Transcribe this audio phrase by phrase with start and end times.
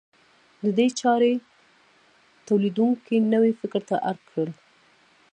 [0.77, 1.31] دې چارې
[2.47, 4.49] تولیدونکي نوي فکر ته اړ کړل.